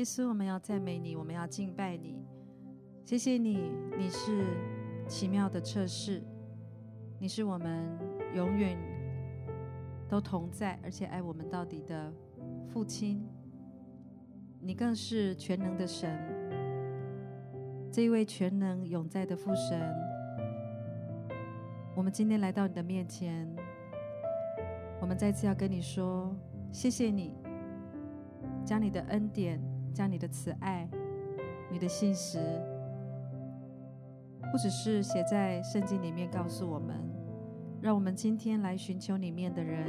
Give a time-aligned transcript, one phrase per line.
[0.00, 2.24] 耶稣，我们要赞美你，我们要敬拜你。
[3.04, 4.46] 谢谢你，你是
[5.06, 6.22] 奇妙的测试，
[7.18, 7.86] 你是我们
[8.34, 8.78] 永远
[10.08, 12.10] 都同在，而且爱我们到底的
[12.66, 13.28] 父亲。
[14.58, 16.18] 你更是全能的神，
[17.92, 19.86] 这一位全能永在的父神。
[21.94, 23.46] 我们今天来到你的面前，
[24.98, 26.34] 我们再次要跟你说，
[26.72, 27.34] 谢谢你，
[28.64, 29.60] 将你的恩典。
[29.92, 30.88] 将你的慈爱、
[31.70, 32.38] 你的信实，
[34.50, 36.96] 不只是写在圣经里面告诉我们，
[37.80, 39.86] 让我们今天来寻求里面的人，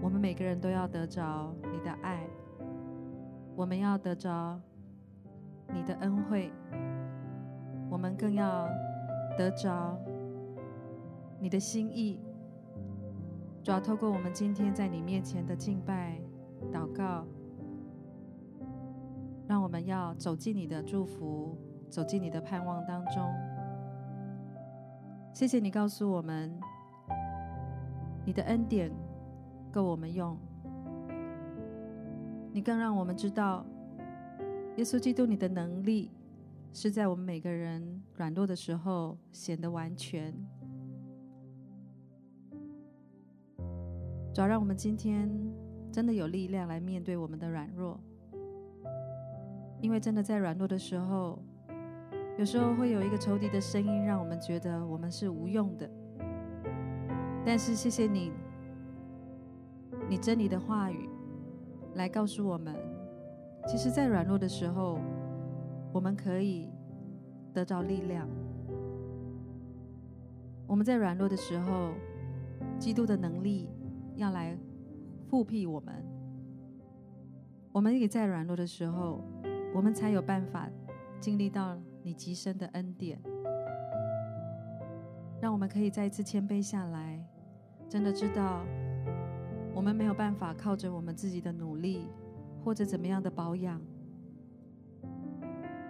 [0.00, 2.26] 我们每个人都要得着你的爱，
[3.54, 4.60] 我们要得着
[5.72, 6.52] 你的恩惠，
[7.90, 8.68] 我们更要
[9.36, 9.98] 得着
[11.40, 12.20] 你的心意。
[13.62, 16.20] 主要透过我们今天在你面前的敬拜、
[16.72, 17.26] 祷告。
[19.48, 21.56] 让我们要走进你的祝福，
[21.88, 23.32] 走进你的盼望当中。
[25.32, 26.58] 谢谢你告诉我们，
[28.24, 28.90] 你的恩典
[29.70, 30.36] 够我们用。
[32.52, 33.64] 你更让我们知道，
[34.76, 36.10] 耶稣基督你的能力
[36.72, 40.34] 是在我们每个人软弱的时候显得完全。
[44.34, 45.30] 主要让我们今天
[45.92, 48.00] 真的有力量来面对我们的软弱。
[49.80, 51.38] 因为真的在软弱的时候，
[52.38, 55.88] 有时候会有一个仇敌的声音，让我们觉得我们是无用的。
[57.44, 58.32] 但是谢谢你，
[60.08, 61.08] 你真理的话语
[61.94, 62.74] 来告诉我们，
[63.68, 64.98] 其实，在软弱的时候，
[65.92, 66.68] 我们可以
[67.52, 68.28] 得到力量。
[70.66, 71.92] 我们在软弱的时候，
[72.78, 73.70] 基督的能力
[74.16, 74.58] 要来
[75.28, 75.94] 复辟我们。
[77.72, 79.22] 我们也在软弱的时候。
[79.76, 80.70] 我们才有办法
[81.20, 83.20] 经历到你极深的恩典，
[85.38, 87.22] 让我们可以再一次谦卑下来，
[87.86, 88.64] 真的知道
[89.74, 92.08] 我们没有办法靠着我们自己的努力
[92.64, 93.78] 或者怎么样的保养，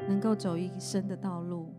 [0.09, 1.73] 能够走一生的道路。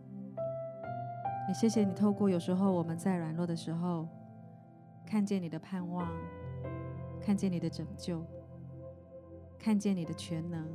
[1.46, 4.08] 也谢谢你透过有时候我们在软弱的时候，
[5.04, 6.10] 看见你的盼望，
[7.20, 8.24] 看见你的拯救，
[9.58, 10.66] 看见你的全能。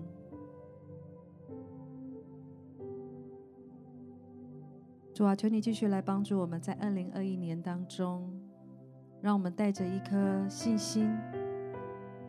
[5.13, 8.28] 主啊，求你继续来帮助我们，在二零二一年当中，
[9.22, 11.07] 让我们带着一颗信心，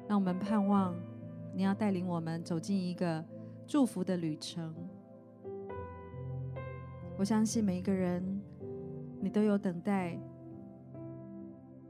[0.06, 0.94] 让我们盼望
[1.54, 3.24] 你要带领我们走进一个
[3.66, 4.74] 祝福的旅程。
[7.16, 8.38] 我相信每一个人，
[9.18, 10.18] 你都有等待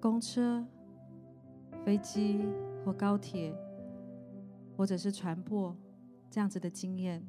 [0.00, 0.64] 公车、
[1.84, 2.46] 飞机
[2.84, 3.52] 或高铁，
[4.76, 5.74] 或者是船舶
[6.30, 7.26] 这样子的经验。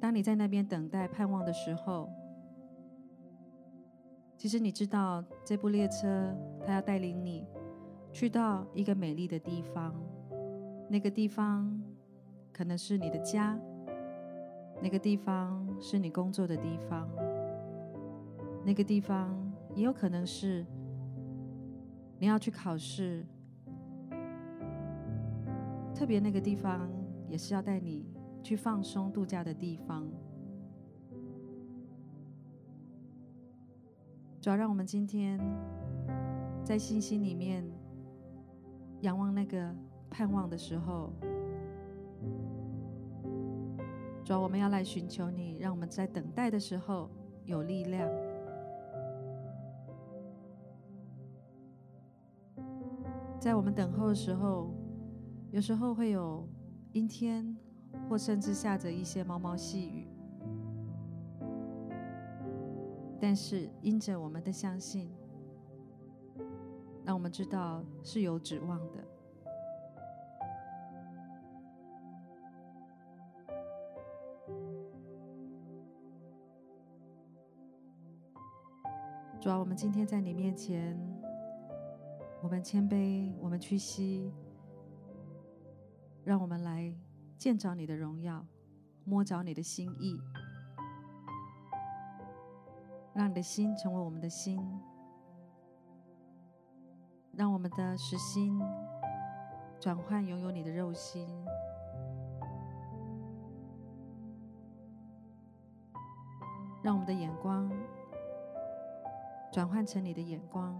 [0.00, 2.08] 当你在那边等待盼望的时候，
[4.36, 6.34] 其实你知道这部列车
[6.66, 7.46] 它要带领你
[8.10, 9.94] 去到一个美丽的地方，
[10.88, 11.78] 那个地方
[12.50, 13.58] 可能是你的家，
[14.82, 17.06] 那个地方是你工作的地方，
[18.64, 19.36] 那个地方
[19.74, 20.64] 也有可能是
[22.18, 23.26] 你要去考试，
[25.94, 26.90] 特别那个地方
[27.28, 28.09] 也是要带你。
[28.42, 30.06] 去放松度假的地方，
[34.40, 35.38] 主要让我们今天
[36.64, 37.64] 在信心里面
[39.02, 39.74] 仰望那个
[40.08, 41.12] 盼望的时候，
[44.24, 47.10] 主要我们要来寻求你，让我们在等待的时候
[47.44, 48.08] 有力量，
[53.38, 54.74] 在我们等候的时候，
[55.50, 56.48] 有时候会有
[56.92, 57.49] 阴天。
[58.10, 60.08] 或甚至下着一些毛毛细雨，
[63.20, 65.08] 但是因着我们的相信，
[67.04, 69.04] 让我们知道是有指望的。
[79.40, 80.98] 主啊，我们今天在你面前，
[82.42, 84.32] 我们谦卑，我们屈膝，
[86.24, 86.92] 让我们来。
[87.40, 88.44] 见着你的荣耀，
[89.02, 90.20] 摸着你的心意，
[93.14, 94.60] 让你的心成为我们的心，
[97.32, 98.60] 让我们的实心
[99.80, 101.26] 转换拥有你的肉心，
[106.82, 107.72] 让我们的眼光
[109.50, 110.78] 转换成你的眼光。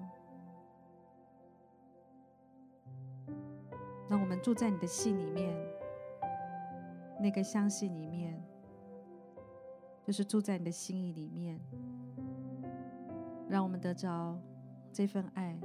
[4.10, 5.56] 让我们住在你的心里面，
[7.22, 8.42] 那个相信里面，
[10.02, 11.60] 就是住在你的心意里面，
[13.48, 14.40] 让我们得着
[14.90, 15.60] 这份爱，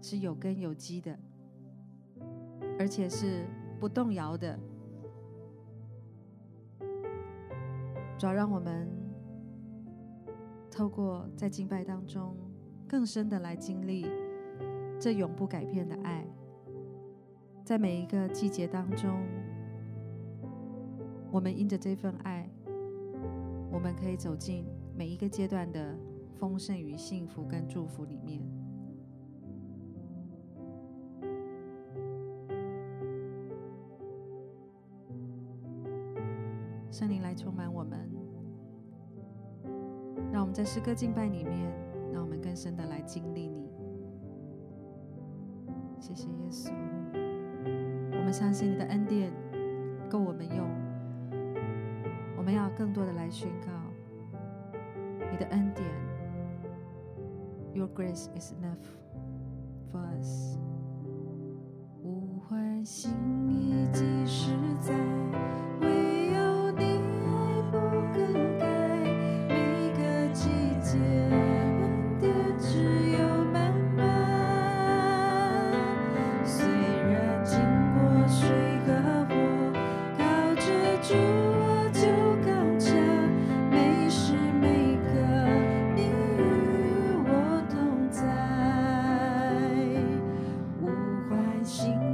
[0.00, 1.18] 是有根有基的，
[2.78, 3.44] 而且是
[3.80, 4.58] 不动摇的。
[8.16, 8.88] 主要让我们
[10.70, 12.36] 透过在敬拜当中，
[12.86, 14.06] 更深的来经历
[15.00, 16.24] 这永不改变的爱，
[17.64, 19.20] 在每一个季节当中，
[21.30, 22.50] 我们因着这份爱，
[23.70, 24.64] 我们可以走进
[24.96, 25.96] 每一个阶段的
[26.38, 28.40] 丰盛与幸福跟祝福里面。
[36.90, 38.10] 圣灵来充满我们，
[40.32, 41.90] 让我们在诗歌敬拜里面。
[42.12, 43.70] 让我们更深的来经历你。
[46.00, 46.72] 谢谢耶稣，
[48.18, 49.32] 我们相信你的恩典
[50.08, 50.79] 够我们用。
[53.30, 53.70] 我们要更多的来宣告
[55.30, 55.86] 你的恩典。
[57.72, 58.82] Your grace is enough
[59.92, 60.58] for us。
[62.02, 63.12] 呼唤心
[91.70, 92.09] 谢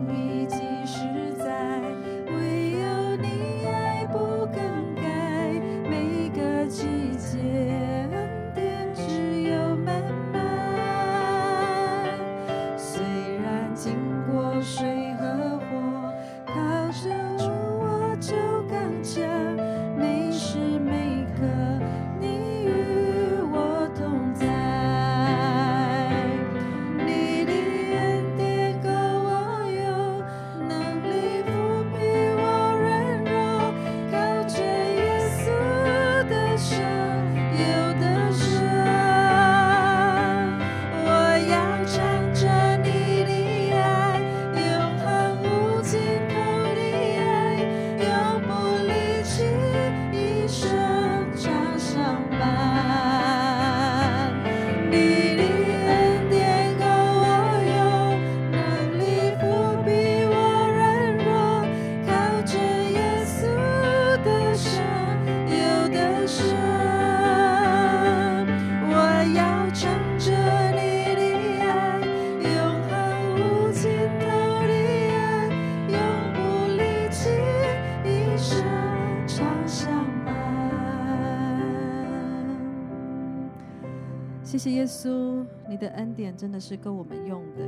[84.67, 87.65] 谢耶稣，你的恩典真的是够我们用的。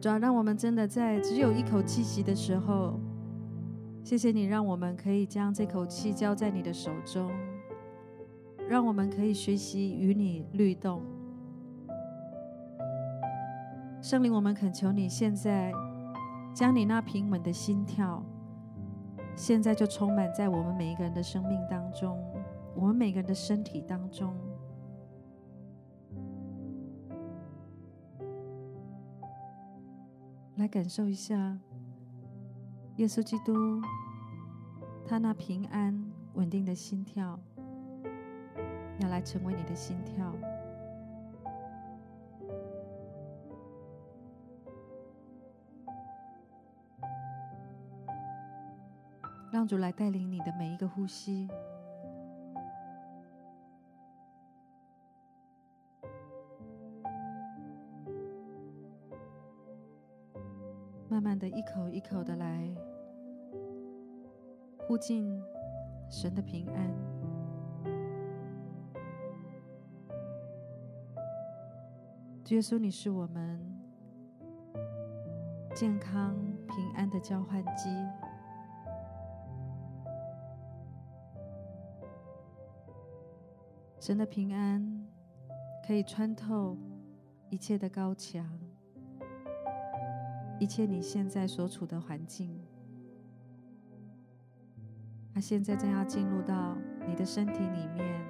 [0.00, 2.98] 主要让我们真的在只有一口气息的时候，
[4.02, 7.30] 谢谢你让我们可以将这口气交在你的手中，
[8.68, 11.00] 让我们可以学习与你律动。
[14.02, 15.70] 圣灵，我们恳求你现在
[16.52, 18.20] 将你那平稳的心跳，
[19.36, 22.18] 现在就充满在我们每一个人的生命当中。
[22.74, 24.34] 我们每个人的身体当中，
[30.56, 31.58] 来感受一下
[32.96, 33.52] 耶稣基督
[35.06, 37.38] 他那平安稳定的心跳，
[39.00, 40.34] 要来成为你的心跳，
[49.52, 51.48] 让主来带领你的每一个呼吸。
[61.38, 62.68] 的一口一口的来
[64.78, 65.42] 呼进
[66.08, 66.94] 神的平安，
[72.48, 73.60] 耶稣，你是我们
[75.74, 76.36] 健康
[76.68, 77.90] 平安的交换机，
[83.98, 85.06] 神的平安
[85.86, 86.78] 可以穿透
[87.50, 88.65] 一切的高墙。
[90.58, 92.58] 一切你现在所处的环境
[95.34, 98.24] 他现在正要进入到你的身体里面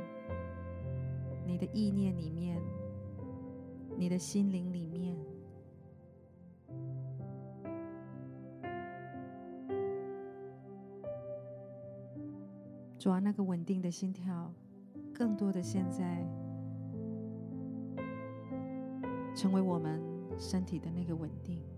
[1.46, 2.60] 你的意念里面
[3.96, 5.16] 你的心灵里面。
[13.06, 14.52] 主要那个稳定的心跳
[15.14, 16.26] 更多的现在
[19.32, 20.02] 成为我们
[20.36, 21.75] 身体的那个稳定。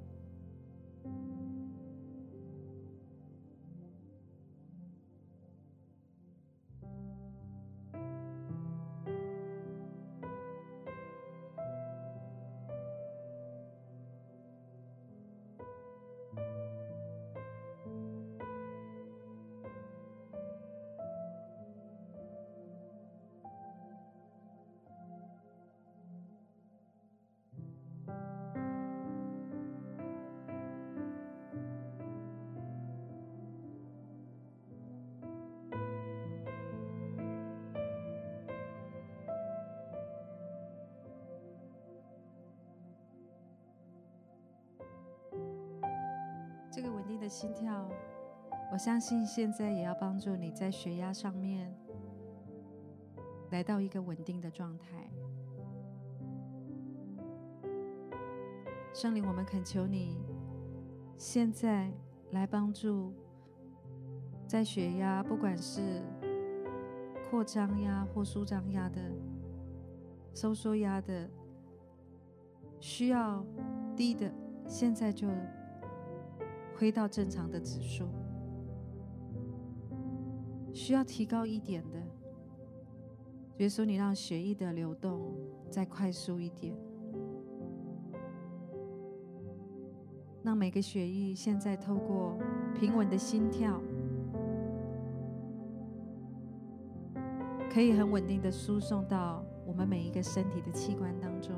[47.19, 47.89] 的心跳，
[48.73, 51.75] 我相信现在也要帮助你在血压上面
[53.51, 55.11] 来到一个稳定的状态。
[58.95, 60.19] 圣灵，我们恳求你，
[61.17, 61.93] 现在
[62.31, 63.13] 来帮助
[64.47, 66.03] 在血压不管是
[67.31, 69.01] 扩张压或舒张压的、
[70.35, 71.29] 收缩压的，
[72.81, 73.45] 需要
[73.97, 74.33] 低的，
[74.67, 75.27] 现在就。
[76.79, 78.05] 回到正常的指数，
[80.73, 82.01] 需要提高一点的，
[83.57, 85.35] 比如说你让血液的流动
[85.69, 86.73] 再快速一点，
[90.45, 92.39] 让每个血液现在透过
[92.79, 93.83] 平稳的心跳，
[97.69, 101.57] 可以很稳定的输送到我们每一个身体的器官当中。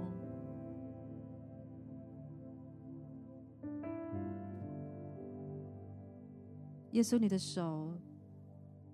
[7.00, 7.95] 耶稣，你的手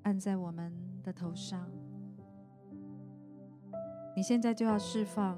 [0.05, 0.73] 按在我们
[1.03, 1.69] 的头上，
[4.15, 5.37] 你现在就要释放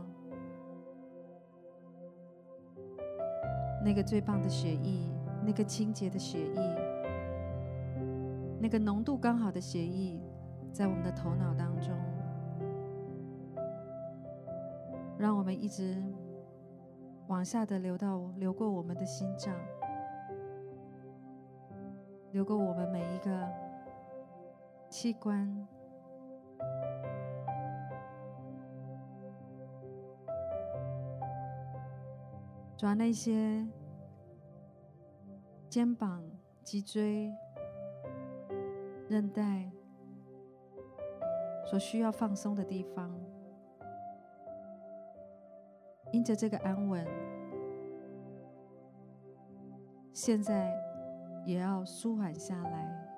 [3.83, 5.11] 那个最棒的血液，
[5.43, 6.61] 那个清洁的血液，
[8.61, 10.21] 那个浓度刚好的血液，
[10.71, 11.91] 在我们的头脑当中，
[15.17, 15.97] 让我们一直
[17.29, 19.55] 往下的流到流过我们的心脏。
[22.33, 23.49] 流过我们每一个
[24.91, 25.67] 器官，
[32.77, 33.67] 抓那些
[35.69, 36.23] 肩膀、
[36.63, 37.33] 脊椎、
[39.09, 39.71] 韧带
[41.65, 43.19] 所需要放松的地方，
[46.13, 47.07] 因着这个安稳，
[50.13, 50.88] 现在。
[51.49, 53.09] 也要舒缓下来。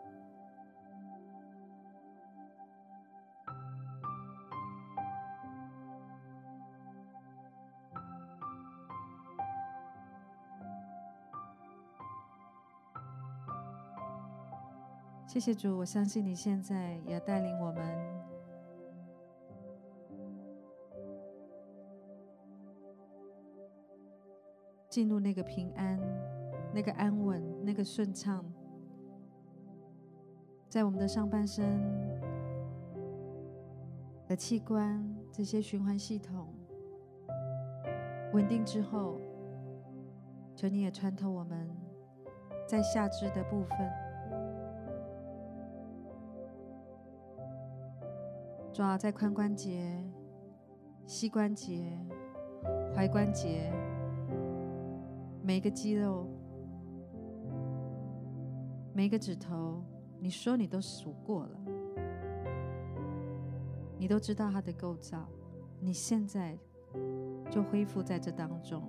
[15.27, 17.83] 谢谢主，我相信你现在也带领我们
[24.89, 26.40] 进入那个平安。
[26.73, 28.45] 那个安稳，那个顺畅，
[30.69, 31.65] 在我们的上半身
[34.29, 36.55] 的器官，这些循环系统
[38.33, 39.21] 稳定之后，
[40.55, 41.69] 求你也穿透我们
[42.69, 43.91] 在下肢的部分，
[48.73, 50.05] 主要在髋关节、
[51.05, 51.99] 膝关节、
[52.95, 53.73] 踝关节，
[55.43, 56.29] 每个肌肉。
[59.01, 59.83] 每个指头，
[60.19, 61.59] 你说你都数过了，
[63.97, 65.27] 你都知道它的构造，
[65.81, 66.55] 你现在
[67.51, 68.83] 就恢复在这当中。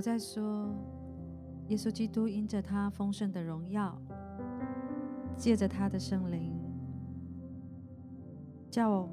[0.00, 0.74] 我在说，
[1.68, 4.00] 耶稣基督因着他丰盛的荣耀，
[5.36, 6.58] 借着他的圣灵，
[8.70, 9.06] 叫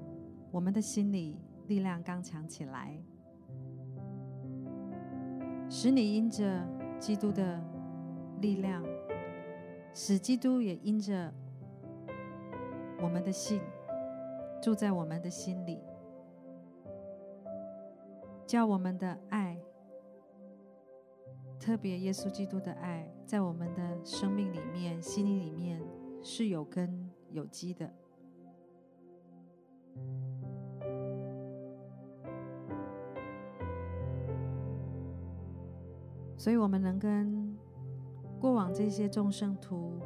[0.49, 2.97] 我们的心里力量刚强起来，
[5.69, 6.65] 使你因着
[6.97, 7.61] 基督的
[8.39, 8.81] 力量，
[9.93, 11.33] 使基督也因着
[13.01, 13.59] 我们的信
[14.61, 15.81] 住在我们的心里，
[18.45, 19.46] 叫我们的爱，
[21.67, 25.81] 特别耶稣基督的爱，在我们的生命里面、心灵里面
[26.23, 27.93] 是有根有基的。
[36.37, 37.53] 所以，我们能跟
[38.39, 39.99] 过往这些众生徒，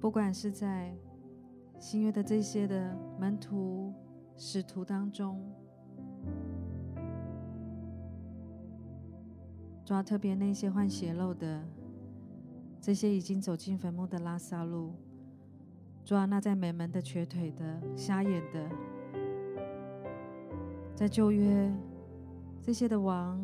[0.00, 0.96] 不管是在
[1.78, 3.92] 新约的这些的门徒、
[4.38, 5.52] 使徒当中，
[9.84, 11.62] 主要特别那些患血漏的，
[12.80, 14.94] 这些已经走进坟墓的拉撒路，
[16.04, 18.70] 主要那在美门的瘸腿的、瞎眼的，
[20.94, 21.72] 在旧约。
[22.62, 23.38] 这些的王，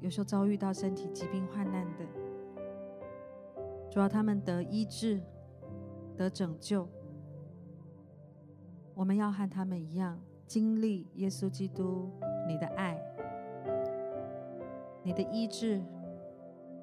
[0.00, 2.04] 有时候遭遇到身体疾病患难的，
[3.88, 5.20] 主要他们得医治、
[6.16, 6.88] 得拯救。
[8.92, 12.10] 我们要和他们一样，经历耶稣基督
[12.48, 13.00] 你的爱、
[15.02, 15.82] 你的医治，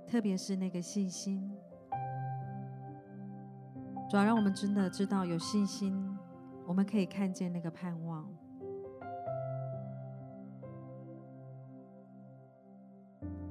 [0.08, 1.52] 特别是那个信心。
[4.10, 6.18] 主要让我们真的知道有信心，
[6.66, 8.26] 我们可以看见那个盼望。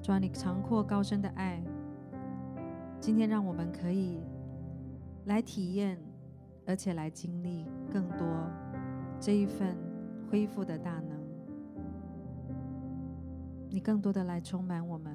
[0.03, 1.63] 主啊，你长阔高深的爱，
[3.01, 4.21] 今天让我们可以
[5.27, 5.99] 来体验，
[6.67, 8.27] 而且来经历更多
[9.21, 9.77] 这一份
[10.31, 11.16] 恢复的大能。
[13.77, 15.15] 你更多的来充满我们，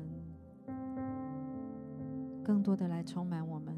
[2.44, 3.76] 更多的来充满我们，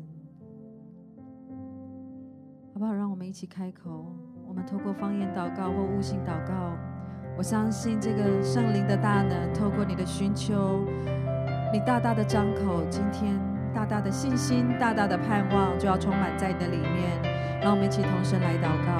[2.73, 2.93] 好不好？
[2.93, 4.13] 让我们一起开口，
[4.45, 6.75] 我们透过方言祷告或悟性祷告。
[7.37, 10.85] 我相信这个圣灵的大能，透过你的寻求，
[11.71, 13.39] 你大大的张口，今天
[13.73, 17.21] 大大的信心、大大的盼望就要充满在你的里面。
[17.61, 18.99] 让我们一起同声来祷告。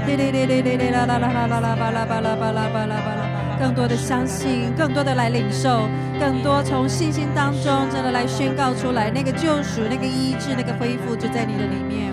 [0.05, 3.21] 提哩哩哩哩哩哩哩啦啦啦啦，哩亚拉巴拉巴拉巴，托罗罗，拉巴拉巴，索格罗罗罗罗罗罗罗罗罗罗，提哩哩哩哩哩啦啦啦啦啦巴拉巴拉巴拉巴拉巴拉。
[3.61, 5.87] 更多的相信，更多的来领受，
[6.19, 12.11] 更多从信心当中真的来宣告出来，那个救赎、那个医治、那个恢复就在你的里面。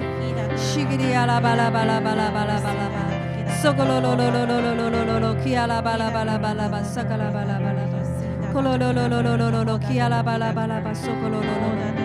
[0.56, 3.08] 西格利亚拉巴拉巴拉巴拉巴拉巴拉巴，
[3.62, 7.96] 索格罗罗罗罗罗罗罗罗罗罗，基亚拉巴拉巴拉巴拉巴，萨卡拉巴拉巴拉巴，
[8.52, 11.97] 科罗罗罗罗罗罗罗罗，基亚拉巴拉巴拉巴，索格罗罗罗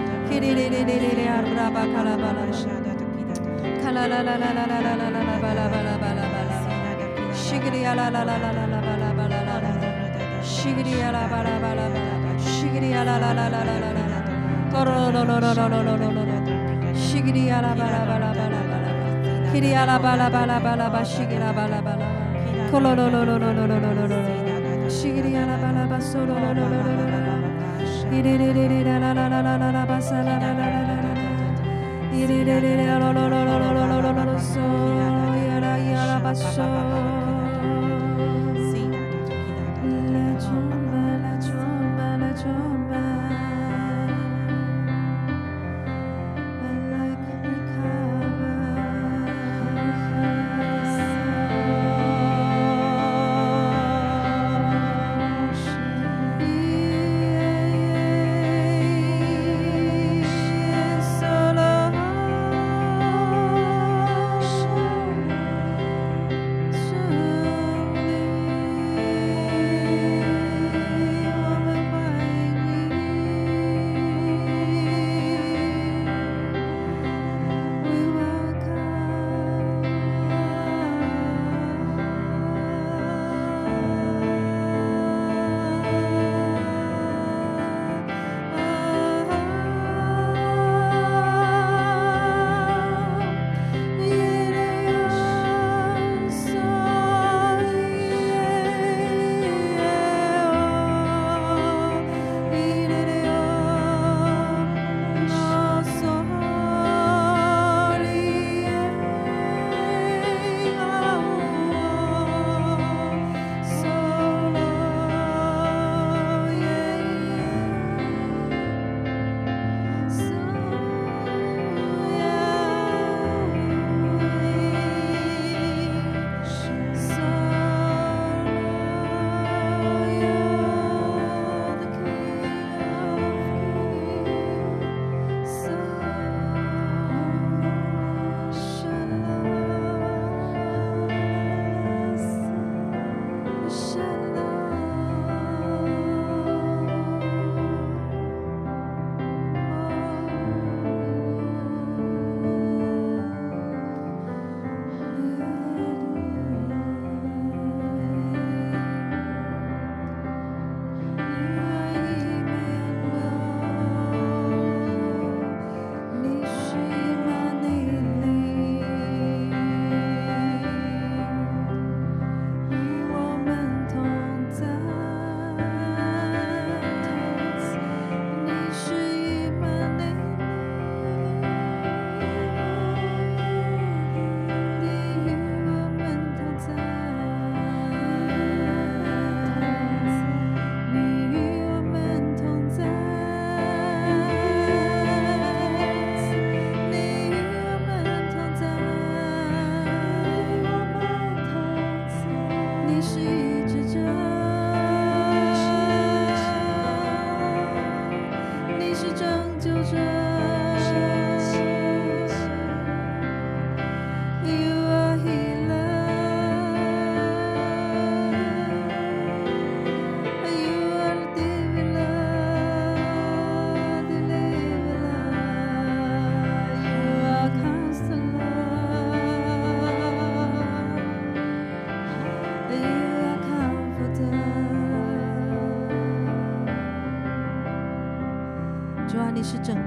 [24.89, 27.42] Shigiri ala balaba solo lo lo lo lo lo lo
[35.43, 37.42] Yara yara baso.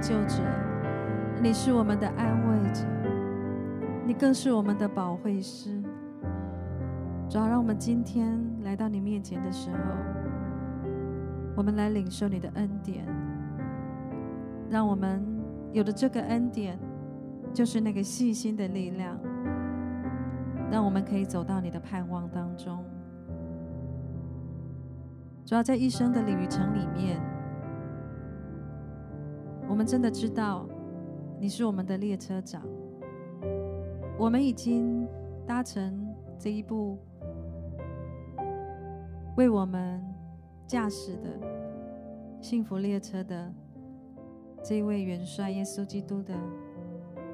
[0.06, 0.40] 救者，
[1.42, 2.86] 你是我们的安慰者，
[4.06, 5.82] 你更是我们的保惠师。
[7.28, 9.78] 主要让我们今天来到你面前的时候，
[11.56, 13.04] 我们来领受你的恩典，
[14.70, 15.26] 让我们
[15.72, 16.78] 有了这个恩典，
[17.52, 19.18] 就是那个信心的力量，
[20.70, 22.78] 让我们可以走到你的盼望当中。
[25.44, 27.20] 主要在一生的旅程里面，
[29.76, 30.66] 我们真的知道
[31.38, 32.62] 你是我们的列车长，
[34.18, 35.06] 我们已经
[35.46, 36.98] 搭乘这一部。
[39.36, 40.02] 为我们
[40.66, 41.28] 驾驶的
[42.40, 43.52] 幸福列车的
[44.64, 46.34] 这一位元帅耶稣基督的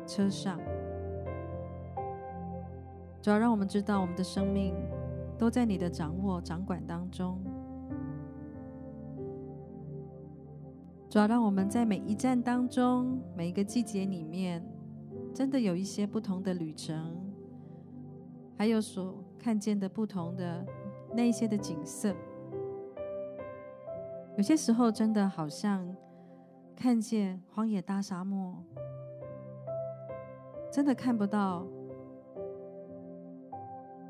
[0.04, 0.58] 车上，
[3.22, 4.74] 主要让我们知道我们的生命
[5.38, 7.40] 都在你的掌握掌管当中。
[11.12, 14.66] 主要让我们在每一站当中，每一个季节里面，
[15.34, 17.30] 真的有一些不同的旅程，
[18.56, 20.66] 还有所看见的不同的。
[21.14, 22.16] 那一些的景色，
[24.38, 25.86] 有些时候真的好像
[26.74, 28.56] 看见荒野大沙漠，
[30.72, 31.66] 真的看不到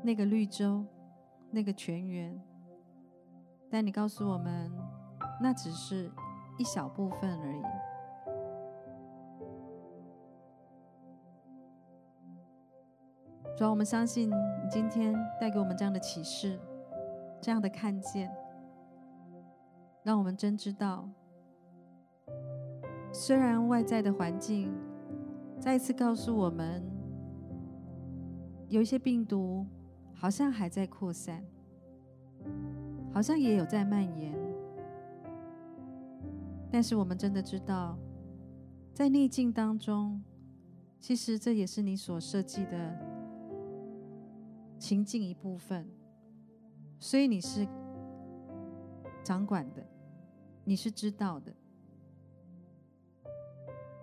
[0.01, 0.85] 那个绿洲、
[1.51, 2.41] 那个泉源。
[3.69, 4.71] 但你告诉我们，
[5.41, 6.09] 那只是
[6.57, 7.63] 一小部分而已。
[13.57, 16.59] 主要我们相信你今天带给我们这样的启示。
[17.41, 18.33] 这样的看见，
[20.01, 21.09] 让我们真知道，
[23.11, 24.73] 虽然外在的环境
[25.59, 26.81] 再一次告诉我们，
[28.69, 29.67] 有一些病毒
[30.13, 31.43] 好像还在扩散，
[33.11, 34.33] 好像也有在蔓延，
[36.73, 37.95] 但是我们真的知道，
[38.95, 40.19] 在逆境当中，
[40.99, 42.97] 其实这也是你所设计的
[44.79, 45.87] 情境一部分。
[46.97, 47.67] 所以你是
[49.23, 49.85] 掌管的，
[50.63, 51.53] 你是知道的。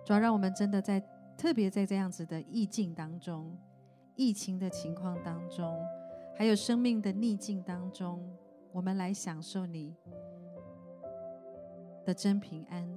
[0.05, 0.97] 主要让我们真的在
[1.37, 3.53] 特别在这样子的逆境当中、
[4.15, 5.77] 疫情的情况当中，
[6.37, 8.33] 还有生命的逆境当中，
[8.71, 9.93] 我们来享受你
[12.05, 12.87] 的真平安，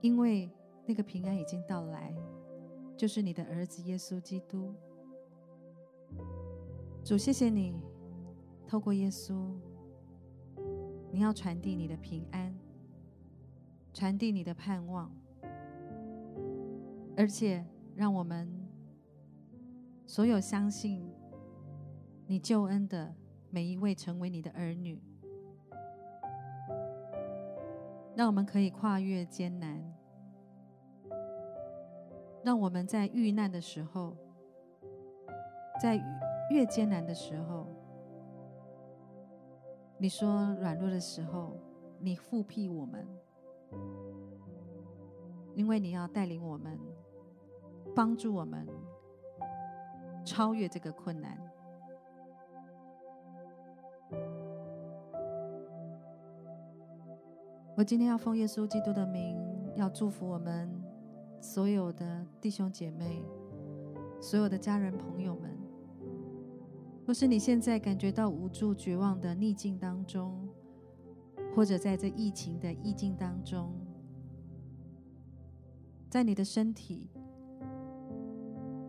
[0.00, 0.50] 因为
[0.84, 2.14] 那个平安已经到来，
[2.96, 4.74] 就是你的儿子耶稣基督。
[7.04, 7.80] 主，谢谢你。
[8.68, 9.54] 透过耶稣，
[11.12, 12.52] 你要传递你的平安，
[13.92, 15.08] 传递你的盼望，
[17.16, 18.52] 而且让我们
[20.04, 21.08] 所有相信
[22.26, 23.14] 你救恩的
[23.50, 25.00] 每一位成为你的儿女，
[28.16, 29.94] 让我们可以跨越艰难，
[32.42, 34.16] 让我们在遇难的时候，
[35.82, 36.02] 在
[36.50, 37.66] 越艰难的时候。
[39.98, 41.58] 你说软弱的时候，
[41.98, 43.06] 你复辟我们，
[45.54, 46.80] 因为你要带领我们，
[47.94, 48.66] 帮助我们
[50.24, 51.38] 超越这个困难。
[57.76, 59.36] 我今天要奉耶稣基督的名，
[59.74, 60.82] 要祝福我们
[61.42, 63.22] 所有的弟兄姐妹，
[64.18, 65.54] 所有的家人朋友们。
[67.04, 70.48] 若是你现在感觉到无助、绝望的逆境当中，
[71.54, 73.70] 或者在这疫情的逆境当中，
[76.08, 77.10] 在你的身体，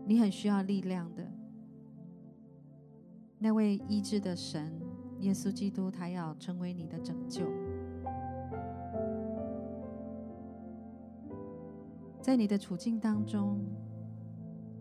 [0.06, 1.30] 你很需要力量的，
[3.38, 4.80] 那位医治的神
[5.20, 7.42] 耶稣基督，他要成为你的拯救。
[12.28, 13.58] 在你的处境当中，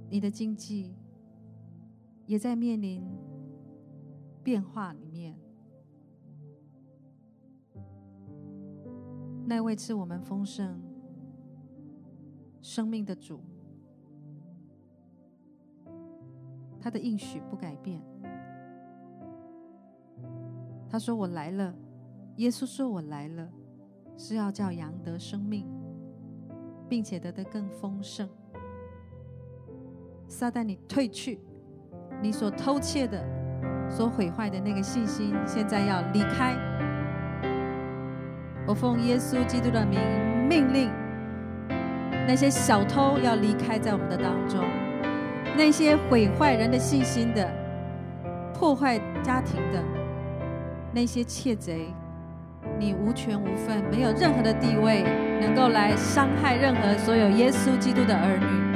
[0.10, 0.94] 你的经济
[2.26, 3.02] 也在面临。
[4.44, 5.34] 变化里面，
[9.46, 10.82] 那位赐我们丰盛
[12.62, 13.40] 生命的主，
[16.82, 18.02] 他的应许不改变。
[20.90, 21.74] 他说：“我来了。”
[22.36, 23.50] 耶稣说：“我来了，
[24.18, 25.66] 是要叫羊得生命，
[26.88, 28.28] 并且得的更丰盛。”
[30.28, 31.40] 撒旦，你退去，
[32.22, 33.24] 你所偷窃的。
[33.90, 36.54] 所毁坏的那个信心，现在要离开。
[38.68, 39.98] 我奉耶稣基督的名
[40.46, 40.92] 命令，
[42.28, 44.62] 那些小偷要离开在我们的当中，
[45.56, 47.50] 那些毁坏人的信心的、
[48.54, 49.82] 破坏家庭的，
[50.92, 51.88] 那些窃贼
[52.78, 55.06] 你无权无份，没有任何的地位，
[55.40, 58.68] 能够来伤害任何所有耶稣基督的儿女。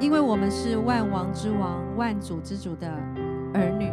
[0.00, 2.88] 因为我们是万王之王、万主之主的
[3.52, 3.92] 儿女，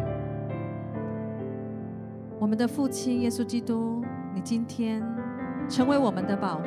[2.39, 4.01] 我们的父亲耶稣基督，
[4.34, 5.03] 你今天
[5.67, 6.63] 成为我们的保护。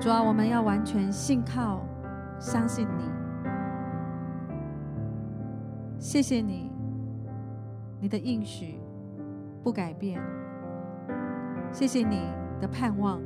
[0.00, 1.80] 主啊，我们要完全信靠、
[2.40, 3.04] 相信你。
[5.98, 6.72] 谢谢你，
[8.00, 8.77] 你的应许
[9.62, 10.20] 不改变。
[11.72, 13.20] 谢谢你的盼望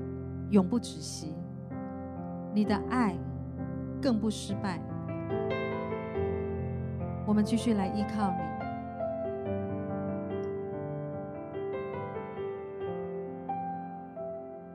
[0.50, 1.34] 永不止息。
[2.54, 3.16] 你的爱
[4.00, 4.78] 更不失败，
[7.26, 8.52] 我们继续来依靠你。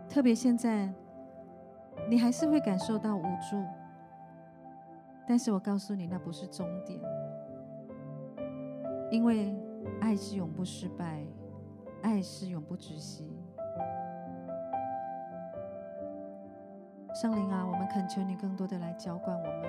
[0.10, 0.92] 特别现在，
[2.10, 3.64] 你还是会感受到无助，
[5.28, 7.00] 但是我告诉你，那不是终点，
[9.12, 9.56] 因为
[10.02, 11.24] 爱是永不失败，
[12.08, 13.38] 爱是永不止息。
[17.14, 19.64] 圣灵啊，我们恳求你更多的来浇灌我们，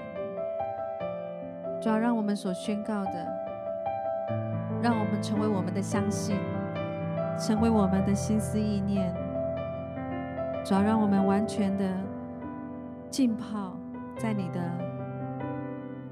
[1.83, 3.27] 主要让我们所宣告的，
[4.81, 6.37] 让我们成为我们的相信，
[7.37, 9.13] 成为我们的心思意念，
[10.65, 11.93] 主要让我们完全的
[13.11, 13.77] 浸泡
[14.17, 14.61] 在你的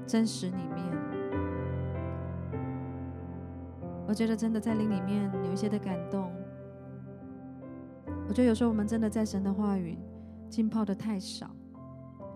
[0.05, 0.85] 真实里面。
[4.07, 6.31] 我觉得真的在灵里面有一些的感动，
[8.27, 9.97] 我觉得有时候我们真的在神的话语。
[10.49, 11.45] 浸泡的太少，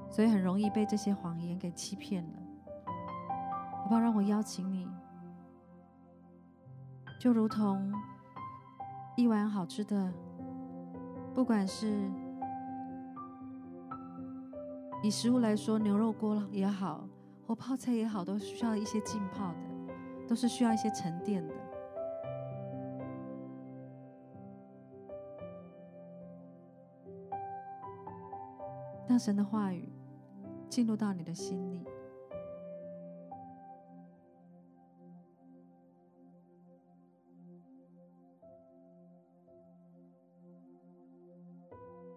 [0.10, 2.40] 所以很容易被这些谎言给欺骗了。
[3.84, 4.02] 好不好？
[4.02, 4.86] 让我邀请你，
[7.22, 7.90] 就如同
[9.16, 10.14] 一碗好吃的，
[11.34, 12.12] 不管是
[15.02, 17.08] 以食物来说，牛肉锅也好，
[17.48, 21.54] 或泡菜也好，都需要一些浸泡的，都是需要一些沉淀的。
[29.08, 29.90] 让神的话语
[30.70, 31.86] 进入到你的心里，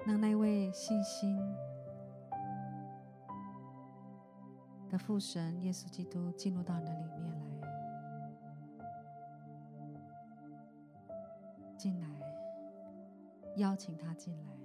[0.07, 1.37] 让那位信心
[4.89, 7.69] 的父神耶稣基督进入到你的里面来，
[11.77, 12.07] 进来，
[13.57, 14.64] 邀请他进来。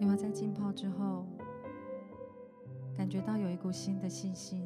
[0.00, 1.26] 有没有在浸泡之后，
[2.96, 4.64] 感觉到有一股新的信心、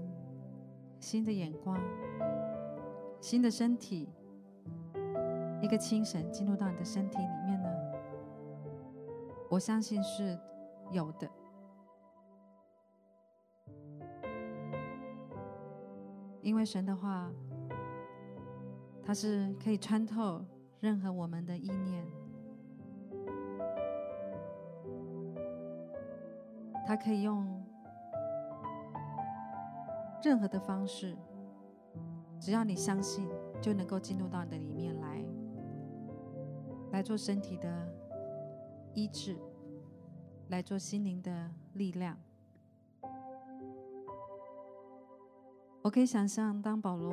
[1.01, 1.79] 新的眼光、
[3.21, 4.11] 新的身体，
[5.63, 7.69] 一个清神进入到你的身体里面呢？
[9.49, 10.39] 我相信是
[10.91, 11.31] 有的，
[16.43, 17.31] 因为神的话，
[19.03, 20.45] 它是可以穿透
[20.81, 22.07] 任何我们的意念。
[26.87, 27.63] 他可以用
[30.23, 31.17] 任何的方式，
[32.39, 33.29] 只要你相信，
[33.61, 35.25] 就能够进入到你的里面来，
[36.93, 37.89] 来做身体的
[38.95, 39.37] 医治，
[40.49, 42.17] 来做心灵的力量。
[45.83, 47.13] 我可以想象，当保罗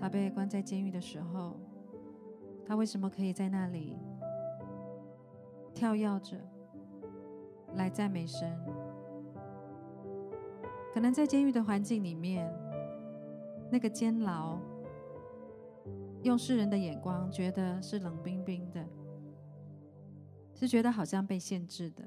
[0.00, 1.56] 他被关在监狱的时候，
[2.66, 3.96] 他为什么可以在那里
[5.74, 6.36] 跳跃着？
[7.78, 8.52] 来赞美神，
[10.92, 12.52] 可能在监狱的环境里面，
[13.70, 14.58] 那个监牢，
[16.22, 18.84] 用世人的眼光觉得是冷冰冰的，
[20.54, 22.02] 是觉得好像被限制的。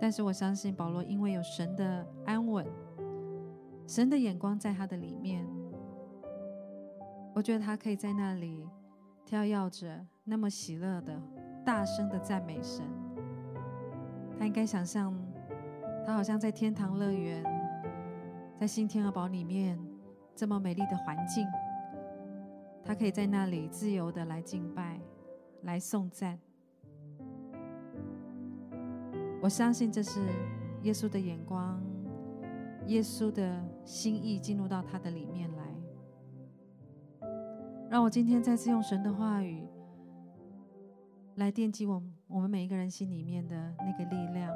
[0.00, 2.66] 但是我相信保罗，因为有神的安稳，
[3.86, 5.46] 神的眼光在他的里面，
[7.34, 8.66] 我觉得他可以在那里
[9.26, 11.20] 跳跃着，那么喜乐的、
[11.66, 12.82] 大声的赞美神。
[14.40, 15.14] 他应该想象，
[16.06, 17.44] 他好像在天堂乐园，
[18.58, 19.78] 在新天鹅堡里面
[20.34, 21.46] 这么美丽的环境，
[22.82, 24.98] 他可以在那里自由的来敬拜，
[25.64, 26.38] 来颂赞。
[29.42, 30.20] 我相信这是
[30.84, 31.78] 耶稣的眼光，
[32.86, 37.28] 耶稣的心意进入到他的里面来。
[37.90, 39.68] 让我今天再次用神的话语。
[41.34, 44.54] 来奠基我们我们每一个人心里面的那个力量，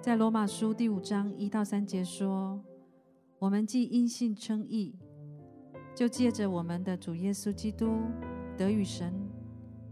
[0.00, 2.60] 在罗马书第五章一到三节说
[3.38, 4.98] ：“我们既因信称义，
[5.94, 8.00] 就借着我们的主耶稣基督
[8.56, 9.14] 得与神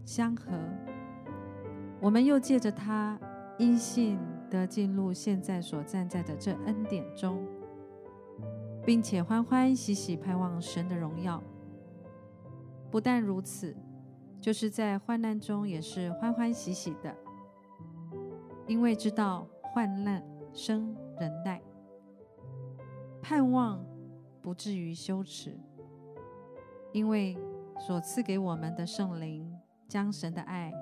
[0.05, 0.51] 相合；
[2.01, 3.17] 我们又借着他
[3.61, 4.19] 因信
[4.51, 7.47] 得进入现在所站在的这恩典中，
[8.85, 11.41] 并且欢欢喜喜盼望神的荣耀。
[12.91, 13.73] 不但如此。”
[14.43, 17.17] 就是在患难中也是欢欢喜喜的，
[18.67, 20.21] 因为知道患难
[20.53, 21.63] 生忍耐，
[23.23, 23.87] 盼望
[24.43, 25.57] 不至于羞耻，
[26.93, 27.39] 因为
[27.79, 30.73] 所赐给我们的圣灵将神的爱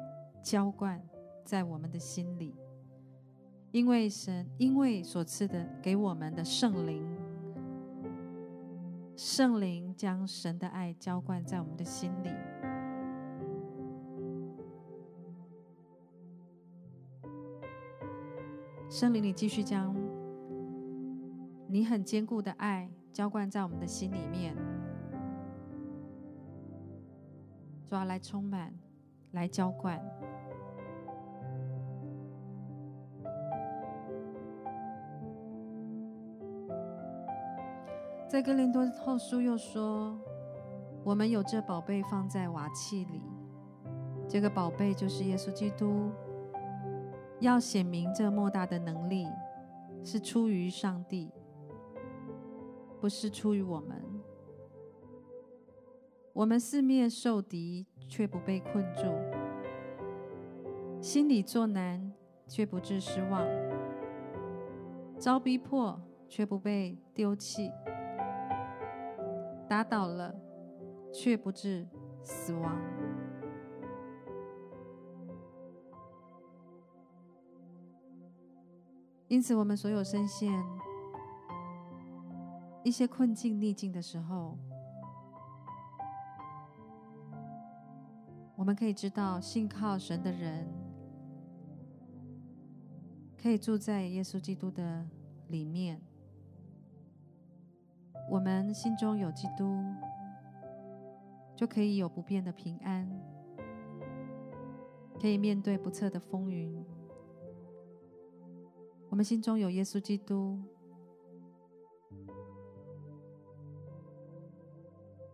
[0.42, 0.98] 浇灌
[1.44, 2.56] 在我们的心里，
[3.72, 7.06] 因为神因为所赐的给我们的圣灵，
[9.14, 12.30] 圣灵将神的爱浇灌在我们的心里。
[18.90, 19.94] 圣灵，你继续将
[21.68, 24.52] 你很坚固的爱浇灌在我们的心里面，
[27.86, 28.74] 主要来充满，
[29.30, 29.96] 来浇灌。
[38.28, 40.18] 在哥林多后书又说，
[41.04, 43.22] 我们有这宝贝放在瓦器里，
[44.26, 46.10] 这个宝贝就是耶稣基督。
[47.40, 49.26] 要显明这莫大的能力
[50.04, 51.30] 是出于上帝，
[53.00, 54.02] 不是出于我们。
[56.34, 59.06] 我们四面受敌，却不被困住；
[61.00, 62.12] 心里作难，
[62.46, 63.46] 却不致失望；
[65.18, 67.70] 遭逼迫，却不被丢弃；
[69.66, 70.34] 打倒了，
[71.10, 71.88] 却不致
[72.22, 72.99] 死亡。
[79.30, 80.52] 因此，我们所有深陷
[82.82, 84.58] 一些困境、逆境的时候，
[88.56, 90.66] 我们可以知道，信靠神的人
[93.40, 95.06] 可以住在耶稣基督的
[95.46, 96.02] 里面。
[98.28, 99.80] 我们心中有基督，
[101.54, 103.08] 就可以有不变的平安，
[105.20, 106.84] 可以面对不测的风云。
[109.10, 110.56] 我们心中有耶稣基督，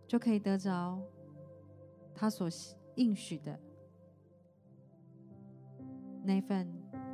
[0.07, 0.99] 就可以得着
[2.13, 2.49] 他所
[2.95, 3.57] 应许的
[6.23, 6.67] 那份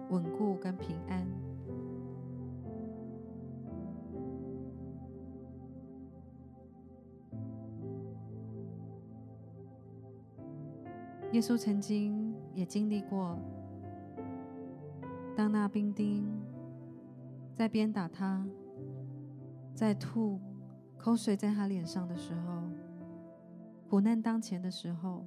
[0.10, 1.28] 稳固跟平安。
[11.34, 13.38] 耶稣曾经也经历过
[15.36, 16.24] 当那兵丁
[17.56, 18.46] 在鞭打他，
[19.76, 20.40] 在吐
[20.98, 22.64] 口水在他脸上的时候，
[23.90, 25.26] 苦难当前的时候，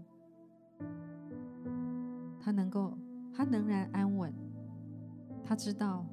[2.40, 2.96] 他能够，
[3.32, 4.34] 他仍然安稳。
[5.44, 6.04] 他知道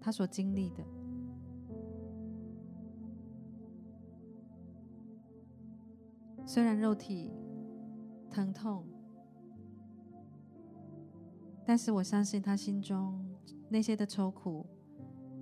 [0.00, 0.84] 他所经历的，
[6.44, 7.32] 虽然肉体
[8.28, 8.84] 疼痛，
[11.64, 13.24] 但是我相信他心中
[13.68, 14.64] 那些的愁苦，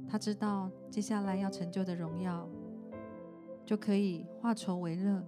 [0.08, 2.48] 他知道接下来要成就的荣耀，
[3.64, 5.22] 就可以化愁为乐。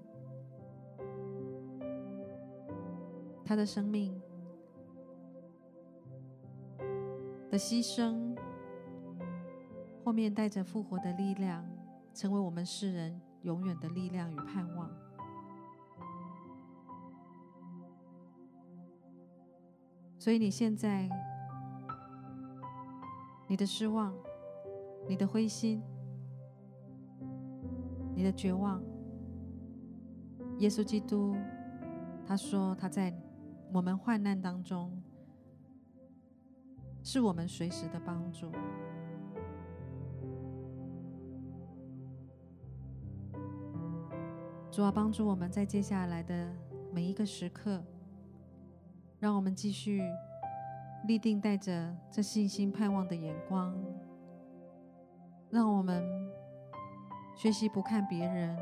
[3.45, 4.21] 他的生命。
[7.49, 8.37] 的牺牲，
[10.05, 11.65] 后面带着复活的力量，
[12.13, 14.91] 成为我们世人永远的力量与盼望。
[20.19, 21.09] 所以你现在，
[23.47, 24.15] 你的失望，
[25.09, 25.83] 你的灰心，
[28.15, 28.83] 你的绝望，
[30.59, 31.37] 耶稣基督，
[32.27, 33.15] 他说他在
[33.73, 34.91] 我们患难当中。
[37.09, 38.51] 是我们随时的帮助。
[44.73, 46.53] 主要帮助我们在接下来的
[46.93, 47.81] 每一个时刻，
[49.21, 50.03] 让我们继续
[51.07, 53.75] 立定带着这信心盼望的眼光，
[55.51, 56.05] 让我们
[57.37, 58.59] 学习不看别人，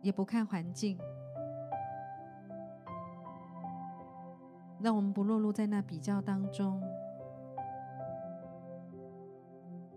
[0.00, 0.98] 也不看环境。
[4.80, 6.82] 让我们不落入在那比较当中，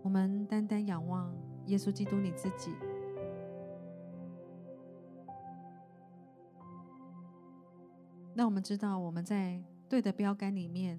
[0.02, 1.34] 我们单单仰望
[1.66, 2.74] 耶稣基督你自己。
[8.34, 10.96] 让我们知道我们在对的标杆里面，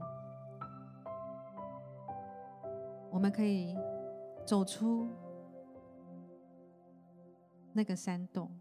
[3.09, 3.73] 我们可以
[4.45, 5.07] 走出
[7.71, 8.51] 那个山洞。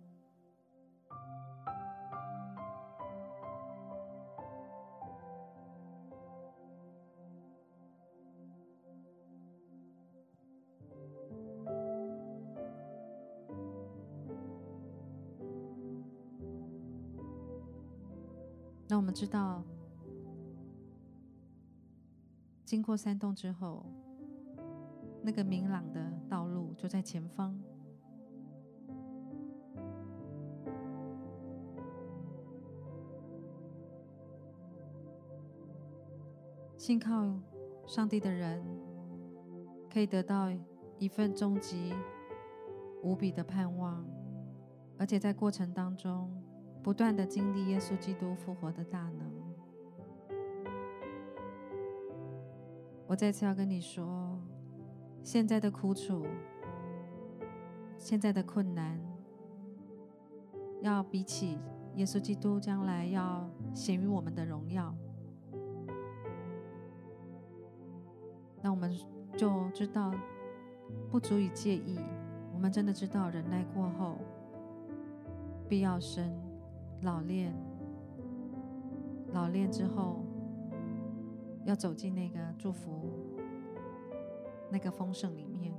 [18.87, 19.65] 那我们知道，
[22.71, 23.85] 经过山洞之后，
[25.25, 27.61] 那个明朗的道路就在前方。
[36.77, 37.37] 信靠
[37.89, 38.65] 上帝的人，
[39.93, 40.47] 可以得到
[40.97, 41.93] 一份终极
[43.03, 44.07] 无比的盼望，
[44.97, 46.33] 而且在过程当中。
[46.85, 49.31] 不断的经历耶稣基督复活的大能，
[53.11, 54.39] 我再次要跟你说，
[55.25, 56.25] 现在的苦楚，
[57.99, 59.01] 现在的困难，
[60.81, 61.59] 要比起
[61.97, 64.95] 耶稣基督将来要显于我们的荣耀，
[68.63, 68.97] 那我们
[69.37, 70.15] 就知道
[71.11, 71.99] 不足以介意。
[72.55, 74.19] 我们真的知道忍耐过后
[75.69, 76.33] 必要生。
[77.03, 77.53] 老练，
[79.33, 80.23] 老练之后，
[81.65, 83.11] 要走进那个祝福、
[84.71, 85.75] 那个丰盛里面。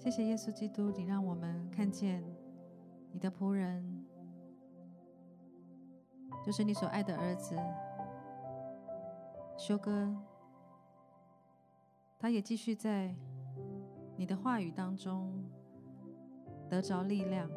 [0.00, 2.24] 谢谢耶稣基督，你让我们看见
[3.12, 4.04] 你的仆人，
[6.44, 7.56] 就是你所爱的儿子
[9.56, 10.14] 修哥，
[12.18, 13.14] 他也继续在
[14.16, 15.44] 你的话语当中
[16.68, 17.50] 得着力量，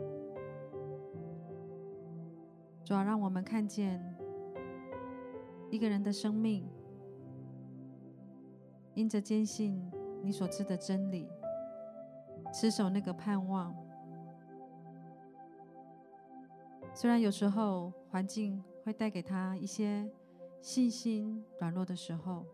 [2.84, 4.02] 主要让我们看见
[5.70, 6.68] 一个人的生命，
[8.96, 9.92] 因着坚信
[10.24, 11.30] 你所知的真理。
[12.54, 13.74] 持守那个盼望，
[16.94, 20.08] 虽然有时候环境会带给他一些
[20.62, 22.46] 信心软弱的时候，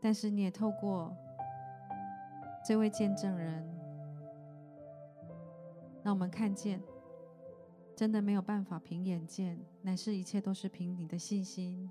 [0.00, 1.14] 但是你也透过
[2.64, 3.62] 这位见证人，
[6.02, 6.82] 让我们看见，
[7.94, 11.90] 真的没有办法凭眼见，乃是一切都是凭你的信心。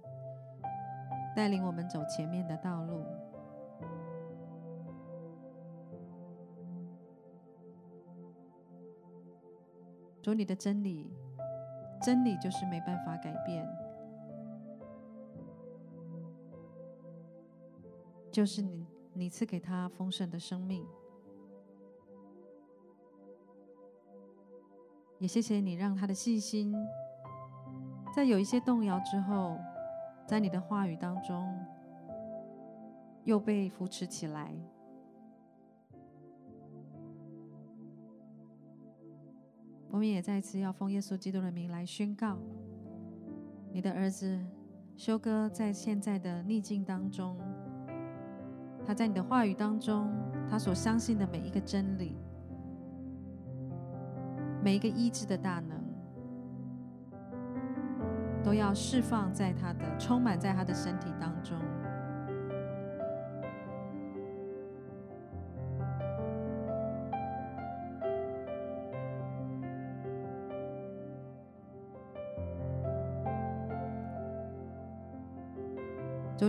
[1.36, 3.06] 带领我们走前面的道路，
[10.22, 11.12] 主你的真理，
[12.02, 13.68] 真理就是没办法改变，
[18.32, 20.86] 就是你，你赐给他丰盛的生命。
[25.18, 26.74] 也谢谢你让他的信心，
[28.16, 29.58] 在有一些动摇之后，
[30.28, 31.56] 在你的话语当中
[33.24, 34.52] 又被扶持起来。
[39.92, 42.38] 我们也再次要奉耶稣基督的名来宣告：
[43.74, 44.40] 你的儿子
[44.96, 47.38] 修哥在现在的逆境当中，
[48.86, 50.10] 他在你的话语当中，
[50.50, 52.16] 他所相信的每一个真理，
[54.64, 55.78] 每一个医治的大能，
[58.42, 61.58] 都要释放在他的，充满在他的身体当中。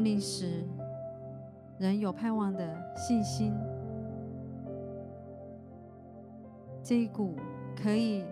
[0.03, 0.65] 你使
[1.79, 3.55] 人有盼望的信心，
[6.83, 7.37] 这一股
[7.81, 8.25] 可以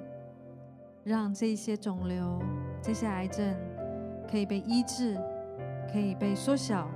[1.04, 2.42] 让这些肿瘤、
[2.82, 3.54] 这些癌症
[4.28, 5.16] 可以被医治、
[5.92, 6.88] 可以被缩小、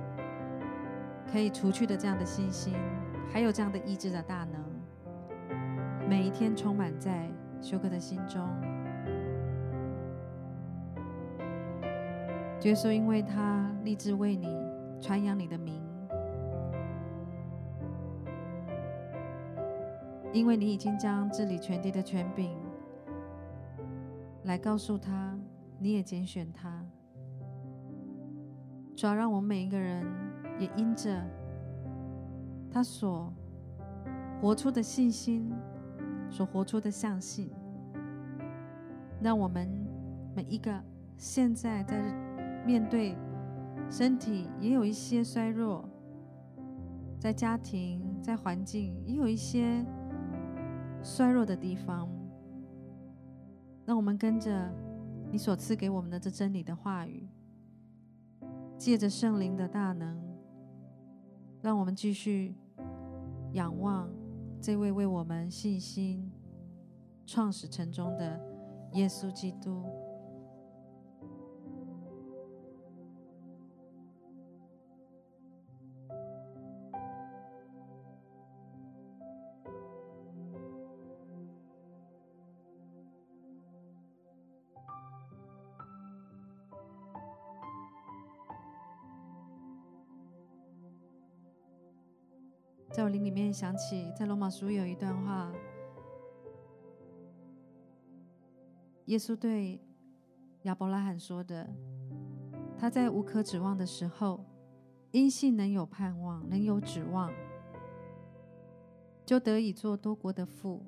[1.31, 2.73] 可以除去的这样的信心，
[3.31, 4.61] 还有这样的医治的大能，
[6.09, 7.29] 每一天充满在
[7.61, 8.41] 修哥的心中。
[12.61, 14.47] 耶稣，因为他立志为你
[15.05, 15.79] 传扬你的名，
[20.33, 22.57] 因为你已经将治理全地的权柄
[24.45, 25.37] 来告诉他，
[25.77, 26.83] 你也拣选他，
[28.95, 30.03] 主要让我们每一个人
[30.57, 31.23] 也因着
[32.71, 33.31] 他所
[34.41, 35.53] 活出的信心，
[36.31, 37.51] 所活出的相信，
[39.21, 39.69] 让我们
[40.35, 40.73] 每一个
[41.15, 41.95] 现在在。
[42.65, 43.15] 面对
[43.89, 45.87] 身体也有一些衰弱，
[47.19, 49.85] 在家庭、在环境也有一些
[51.01, 52.09] 衰弱的地方，
[53.85, 54.69] 让我们跟着
[55.31, 57.29] 你所赐给我们的这真理的话语，
[58.77, 60.21] 借着圣灵的大能，
[61.61, 62.55] 让我们继续
[63.53, 64.09] 仰望
[64.59, 66.31] 这位为我们信心
[67.25, 68.39] 创始成终的
[68.93, 69.83] 耶稣基督。
[93.55, 95.49] 想起，在罗马书有一段话，
[99.05, 99.79] 耶稣对
[100.63, 101.69] 亚伯拉罕说的
[102.77, 104.43] ：“他在无可指望的时候，
[105.11, 107.31] 因信能有盼望，能有指望，
[109.25, 110.83] 就得以做多国的父。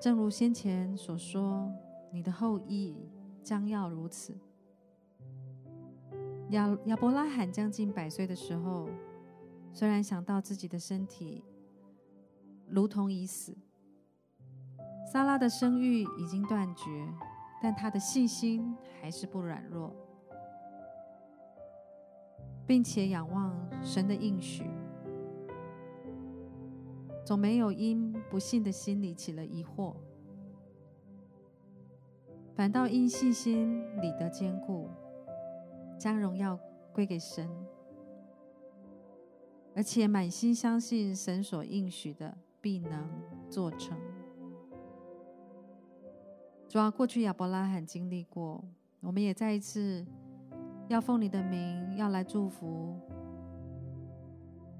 [0.00, 1.70] 正如先前所说，
[2.10, 2.96] 你的后裔
[3.44, 4.36] 将要如此。”
[6.50, 8.88] 亚亚伯拉罕将近百岁的时候。
[9.74, 11.42] 虽然想到自己的身体
[12.68, 13.56] 如同已死，
[15.12, 16.84] 撒拉的生育已经断绝，
[17.60, 19.92] 但他的信心还是不软弱，
[22.64, 23.52] 并且仰望
[23.82, 24.64] 神的应许，
[27.26, 29.96] 总没有因不信的心里起了疑惑，
[32.54, 34.88] 反倒因信心里得坚固，
[35.98, 36.56] 将荣耀
[36.92, 37.50] 归给神。
[39.76, 43.08] 而且满心相信神所应许的必能
[43.50, 43.98] 做成。
[46.68, 48.64] 主啊，过去亚伯拉罕经历过，
[49.00, 50.06] 我们也再一次
[50.88, 52.98] 要奉你的名，要来祝福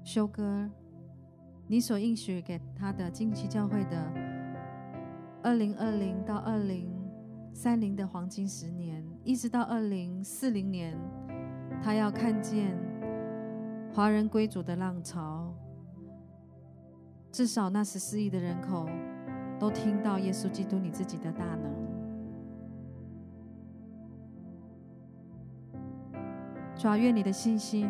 [0.03, 0.69] 修哥，
[1.67, 4.11] 你所应许给他的惊奇教会的
[5.43, 6.89] 二零二零到二零
[7.53, 10.97] 三零的黄金十年，一直到二零四零年，
[11.81, 12.94] 他要看见。
[13.95, 15.53] 华人归主的浪潮，
[17.31, 18.89] 至少那十四亿的人口
[19.57, 21.73] 都听到耶稣基督你自己的大能。
[26.75, 27.89] 主啊，愿你的信心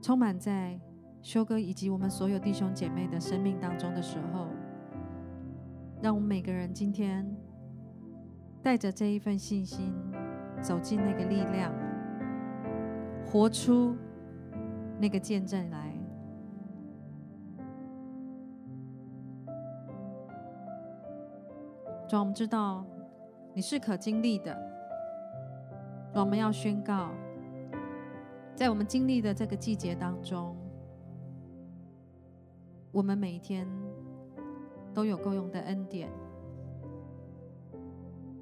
[0.00, 0.80] 充满在
[1.20, 4.46] 修哥以及我们所有弟兄姐妹的生命当中的时候，
[6.00, 7.36] 让我们每个人今天
[8.62, 9.92] 带着这一份信心
[10.62, 11.83] 走进那个力量。
[13.26, 13.96] 活出
[14.98, 15.92] 那个见证来。
[22.08, 22.84] 总，我们知道
[23.52, 24.56] 你是可经历的。
[26.14, 27.10] 我们要宣告，
[28.54, 30.56] 在我们经历的这个季节当中，
[32.92, 33.66] 我们每一天
[34.92, 36.08] 都有够用的恩典，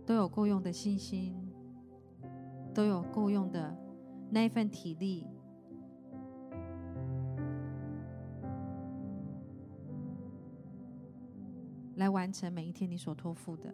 [0.05, 1.35] 都有够用的信心，
[2.75, 3.82] 都有够用的。
[4.35, 5.27] 那一份体力。
[11.97, 13.73] 来完成每一天你所托付的。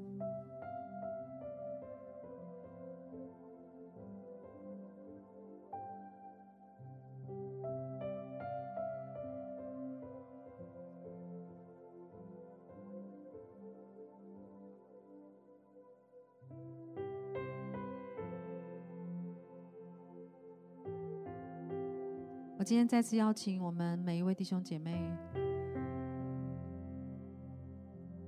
[22.69, 25.03] 今天再次邀请我们每一位弟兄姐妹。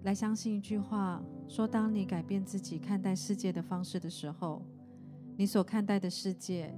[0.02, 4.62] 来相信一句话，说：当你改变自己看待世界的方式的时候，
[5.36, 6.74] 你所看待的世界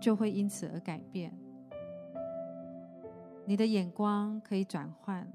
[0.00, 1.36] 就会因此而改变。
[3.44, 5.26] 你的眼光可以转换，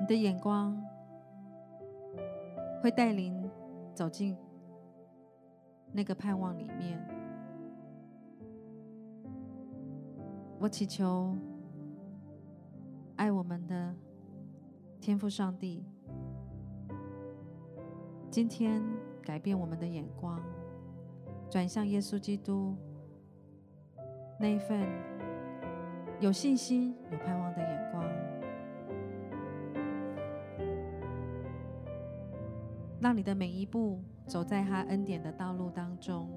[0.00, 0.76] 你的眼光
[2.82, 3.48] 会带领
[3.94, 4.36] 走进
[5.92, 7.00] 那个盼望里面。
[10.60, 11.34] 我祈求
[13.16, 13.94] 爱我们的。
[15.00, 15.82] 天父上帝，
[18.30, 18.82] 今天
[19.22, 20.38] 改变我们的眼光，
[21.48, 22.76] 转向耶稣基督
[24.38, 24.86] 那一份
[26.20, 28.04] 有信心、有盼望的眼光，
[33.00, 36.28] 让你的每一步走在他恩典的道路当中，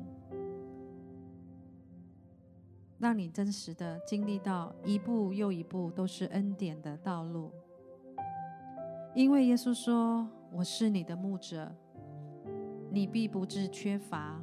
[3.04, 7.51] 让你真实的经历到一步又一步都是恩典的道路。
[9.14, 11.70] 因为耶稣说：“我是你的牧者，
[12.89, 14.41] 你必不致缺乏。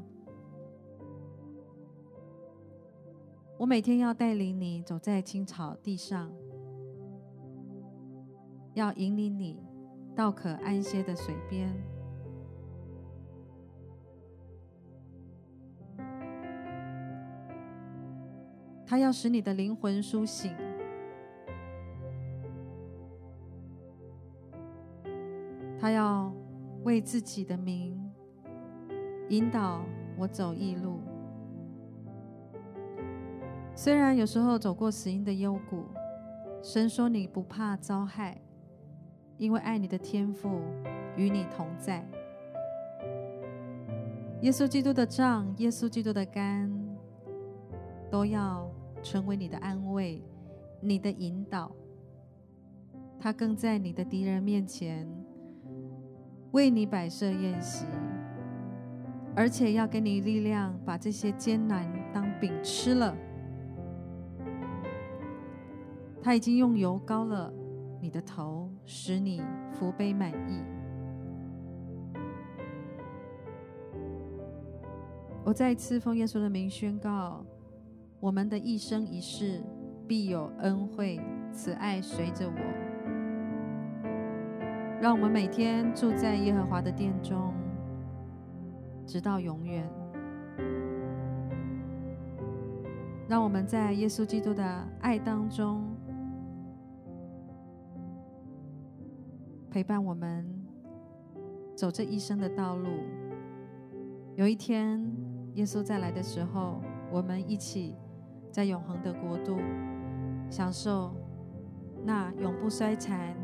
[3.56, 6.30] 我每天要带领你走在青草地上，
[8.74, 9.58] 要引领你
[10.14, 11.74] 到可安歇的水边。
[18.90, 20.52] 他要使你的灵魂苏醒。”
[25.78, 26.34] 他要
[26.82, 28.10] 为自己的名
[29.28, 29.84] 引导
[30.18, 30.98] 我走义路，
[33.76, 35.84] 虽然有时候走过死荫的幽谷，
[36.60, 38.42] 神说你不怕遭害，
[39.38, 40.62] 因为爱你的天父
[41.16, 42.04] 与你同在。
[44.40, 46.72] 耶稣基督的杖，耶稣基督的竿，
[48.10, 48.68] 都要
[49.02, 50.22] 成为你的安慰，
[50.80, 51.70] 你的引导。
[53.18, 55.08] 他更在你的敌人面前。
[56.52, 57.86] 为你摆设宴席，
[59.36, 63.16] 而且要给你力量，把这些艰难当饼吃了。
[66.20, 67.52] 他已经用油膏了
[68.00, 69.40] 你的头，使你
[69.70, 70.60] 福杯满溢。
[75.44, 77.44] 我再一次奉耶稣的名宣告：
[78.20, 79.62] 我们的一生一世
[80.06, 81.18] 必有恩惠、
[81.52, 82.54] 慈爱随着我。
[85.00, 87.54] 让我们每天住在耶和华的殿中，
[89.06, 89.90] 直到永远。
[93.26, 95.82] 让我们在耶稣基督的爱当中，
[99.70, 100.44] 陪伴我们
[101.74, 102.86] 走这一生的道路。
[104.34, 105.10] 有一天，
[105.54, 107.96] 耶稣再来的时候，我们一起
[108.50, 109.58] 在永恒的国度
[110.50, 111.14] 享受
[112.04, 113.34] 那永不衰残。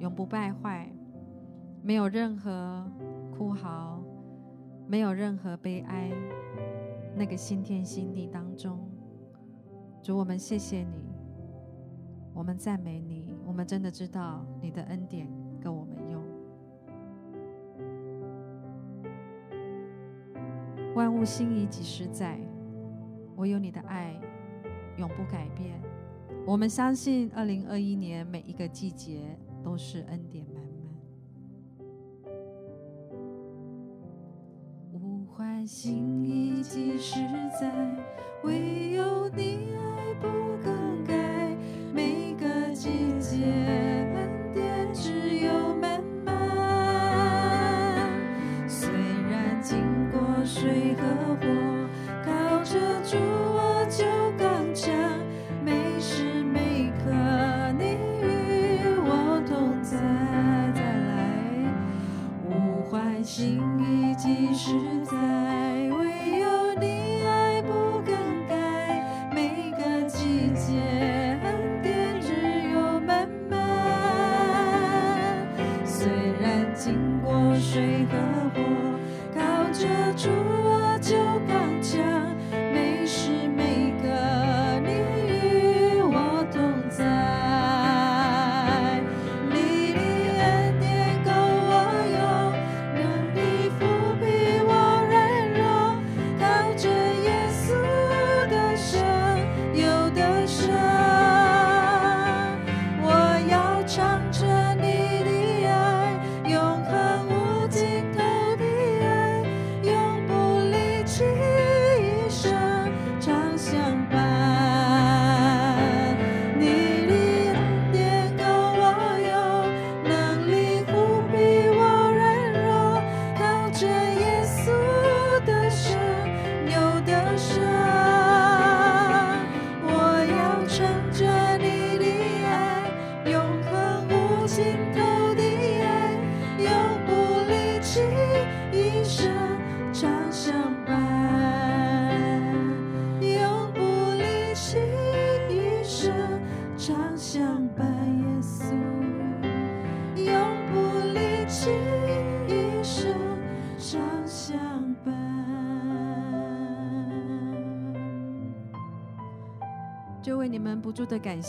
[0.00, 0.88] 永不败坏，
[1.82, 2.88] 没有任何
[3.36, 4.00] 哭嚎，
[4.86, 6.12] 没有任何悲哀。
[7.16, 8.78] 那个新天新地当中，
[10.00, 11.12] 主，我们谢谢你，
[12.32, 15.28] 我们赞美你，我们真的知道你的恩典
[15.60, 16.22] 够我们用。
[20.94, 22.38] 万物兴宜几十载，
[23.34, 24.14] 我有你的爱
[24.98, 25.80] 永不改变。
[26.46, 29.38] 我们相信，二零二一年每一个季节。
[29.60, 30.94] 都是恩典满满。
[34.92, 37.16] 物换星移几十
[37.60, 37.68] 载，
[38.44, 40.28] 唯有你爱不
[40.62, 40.77] 更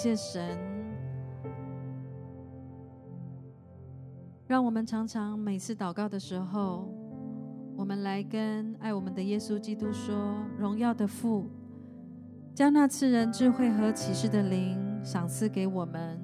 [0.02, 0.58] 谢神，
[4.48, 6.88] 让我们常常每次祷告的时候，
[7.76, 11.50] 我们来跟爱我们的耶稣基督说：荣耀的父，
[12.56, 16.18] 将那赐人智慧和启示的灵赏赐给我们，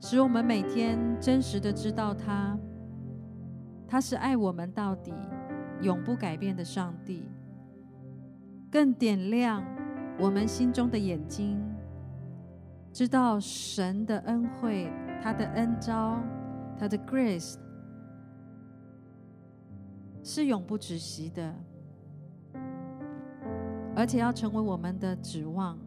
[0.00, 2.58] 使我们每天真实的知道他，
[3.86, 5.12] 他是爱我们到底、
[5.82, 7.28] 永不改变的上帝，
[8.70, 9.62] 更点亮。
[10.18, 11.62] 我们心中的眼睛，
[12.98, 14.90] 知道神的恩惠、
[15.22, 16.20] 他的恩招、
[16.76, 17.54] 他的 grace
[20.20, 21.54] 是永不止息的，
[23.94, 25.78] 而且要成为我们的指望。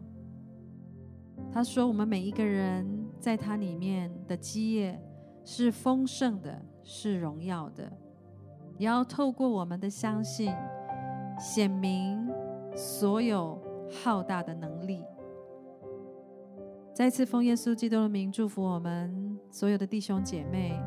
[1.52, 4.98] 他说：“我们每一个人在他里面的基业
[5.44, 7.92] 是丰盛的，是荣耀的，
[8.78, 10.50] 也要透过我们的相信，
[11.38, 12.26] 显明
[12.74, 13.60] 所有。”
[14.02, 15.04] 浩大的能力，
[16.94, 20.78] 再次奉耶稣基督的名祝福我们所有的弟兄姐妹。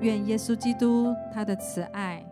[0.00, 2.24] 愿耶稣基督他的慈爱、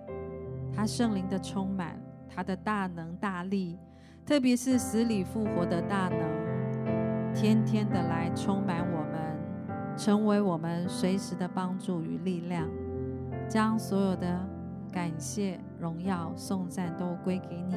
[0.72, 3.78] 他圣灵的充满、他的大能大力，
[4.24, 12.66] 特别是死里复活的大能，天天的来充满我们，成为我们随时的帮助与力量，
[13.46, 14.48] 将所有的
[14.90, 17.74] 感谢、荣耀、颂赞都归给你。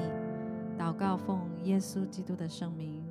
[0.78, 3.04] 祷告，奉耶稣基督的圣名。